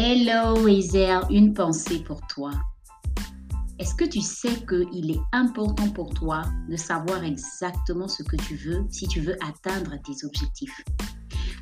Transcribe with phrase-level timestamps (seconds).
[0.00, 2.52] Hello Ezer, une pensée pour toi.
[3.80, 8.54] Est-ce que tu sais qu'il est important pour toi de savoir exactement ce que tu
[8.54, 10.84] veux si tu veux atteindre tes objectifs?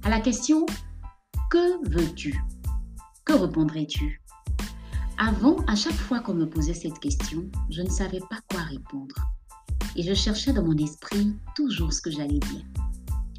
[0.05, 0.67] À la question
[1.51, 2.39] Que veux-tu?
[3.25, 4.21] Que répondrais-tu?
[5.17, 9.17] Avant, à chaque fois qu'on me posait cette question, je ne savais pas quoi répondre.
[9.97, 12.67] Et je cherchais dans mon esprit toujours ce que j'allais dire.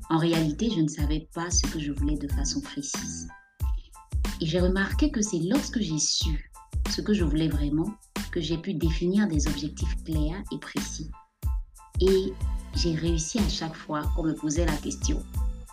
[0.10, 3.28] En réalité, je ne savais pas ce que je voulais de façon précise.
[4.40, 6.52] Et j'ai remarqué que c'est lorsque j'ai su
[6.92, 7.94] ce que je voulais vraiment
[8.32, 11.10] que j'ai pu définir des objectifs clairs et précis.
[12.02, 12.34] Et
[12.76, 15.24] j'ai réussi à chaque fois qu'on me posait la question.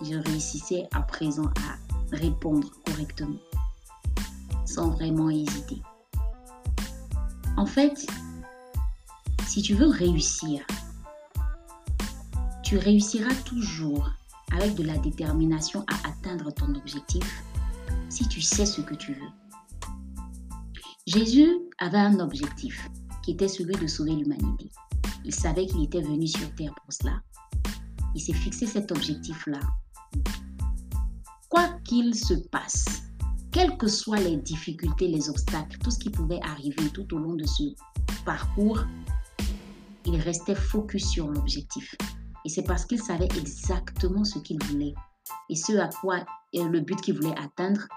[0.01, 3.39] Je réussissais à présent à répondre correctement,
[4.65, 5.83] sans vraiment hésiter.
[7.57, 8.07] En fait,
[9.47, 10.67] si tu veux réussir,
[12.63, 14.11] tu réussiras toujours
[14.53, 17.45] avec de la détermination à atteindre ton objectif
[18.15, 19.33] si tu sais ce que tu veux.
[21.05, 22.89] Jésus avait un objectif
[23.25, 24.71] qui était celui de sauver l'humanité.
[25.25, 27.21] Il savait qu'il était venu sur terre pour cela.
[28.15, 29.59] Il s'est fixé cet objectif-là.
[31.49, 33.03] Quoi qu'il se passe,
[33.51, 37.35] quelles que soient les difficultés, les obstacles, tout ce qui pouvait arriver tout au long
[37.35, 37.65] de ce
[38.25, 38.85] parcours,
[40.05, 41.97] il restait focus sur l'objectif.
[42.45, 44.95] Et c'est parce qu'il savait exactement ce qu'il voulait
[45.51, 46.25] et ce à quoi
[46.63, 47.89] le but qu'il voulait atteindre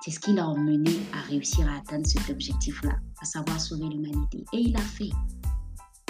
[0.00, 4.44] c'est ce qui l'a emmené à réussir à atteindre cet objectif-là, à savoir sauver l'humanité.
[4.52, 5.10] Et il a fait.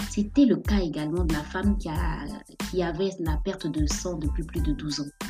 [0.09, 2.25] C'était le cas également de la femme qui, a,
[2.69, 5.27] qui avait la perte de sang depuis plus de 12 ans.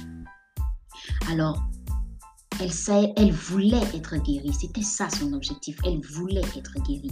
[1.29, 1.61] Alors,
[2.59, 4.53] elle, elle voulait être guérie.
[4.53, 5.77] C'était ça son objectif.
[5.85, 7.11] Elle voulait être guérie.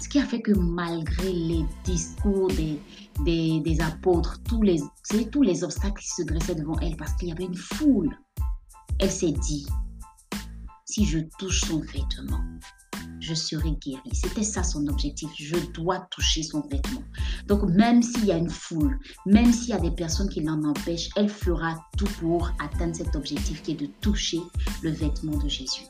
[0.00, 2.80] Ce qui a fait que malgré les discours des,
[3.60, 4.80] des, apôtres, tous les,
[5.30, 8.16] tous les obstacles qui se dressaient devant elle, parce qu'il y avait une foule,
[8.98, 9.66] elle s'est dit,
[10.84, 12.44] si je touche son vêtement,
[13.20, 14.02] je serai guérie.
[14.12, 15.30] C'était ça son objectif.
[15.36, 17.02] Je dois toucher son vêtement.
[17.46, 20.62] Donc même s'il y a une foule, même s'il y a des personnes qui l'en
[20.62, 24.40] empêchent, elle fera tout pour atteindre cet objectif qui est de toucher
[24.82, 25.86] le vêtement de Jésus.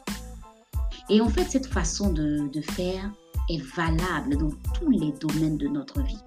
[1.10, 3.10] Et en fait, cette façon de, faire
[3.50, 6.22] est valable dans tous les domaines de notre vie,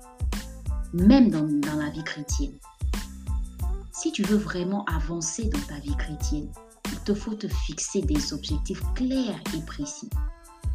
[0.93, 2.53] même dans, dans la vie chrétienne.
[3.91, 6.49] Si tu veux vraiment avancer dans ta vie chrétienne,
[7.07, 10.09] te faut te fixer des objectifs clairs et précis.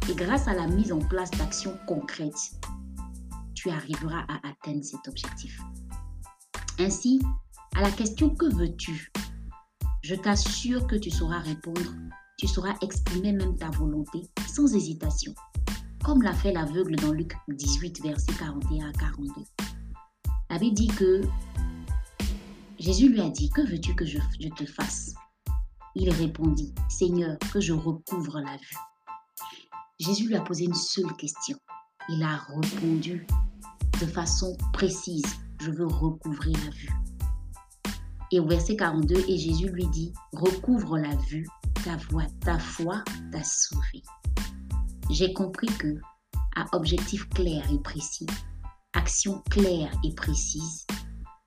[0.09, 2.53] Et grâce à la mise en place d'actions concrètes,
[3.53, 5.61] tu arriveras à atteindre cet objectif.
[6.79, 7.21] Ainsi,
[7.75, 9.11] à la question que veux-tu
[10.01, 11.93] Je t'assure que tu sauras répondre,
[12.39, 15.35] tu sauras exprimer même ta volonté sans hésitation,
[16.03, 19.33] comme l'a fait l'aveugle dans Luc 18, verset 41 à 42.
[20.49, 21.21] La Bible dit que
[22.79, 25.13] Jésus lui a dit, que veux-tu que je, je te fasse?
[25.95, 28.77] Il répondit, Seigneur, que je recouvre la vue.
[29.99, 31.57] Jésus lui a posé une seule question.
[32.09, 33.25] Il a répondu
[34.01, 35.23] de façon précise,
[35.61, 36.89] je veux recouvrir la vue.
[38.31, 41.47] Et au verset 42, et Jésus lui dit, recouvre la vue,
[41.83, 44.01] ta voix, ta foi t'a sauvé.
[45.09, 45.99] J'ai compris que,
[46.55, 48.25] à objectif clair et précis,
[48.93, 50.87] action claire et précise,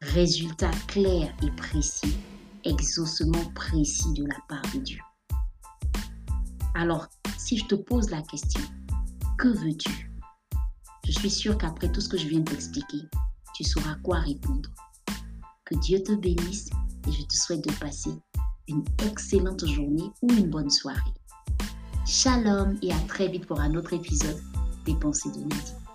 [0.01, 2.17] résultat clair et précis,
[2.67, 4.99] exaucement précis de la part de Dieu.
[6.75, 8.61] Alors, si je te pose la question,
[9.39, 10.11] que veux-tu?
[11.07, 13.09] Je suis sûre qu'après tout ce que je viens de t'expliquer,
[13.55, 14.69] tu sauras quoi répondre.
[15.65, 16.69] Que Dieu te bénisse
[17.07, 18.11] et je te souhaite de passer
[18.69, 21.15] une excellente journée ou une bonne soirée.
[22.07, 24.41] Shalom et à très vite pour un autre épisode
[24.85, 25.86] des pensées de Nadine.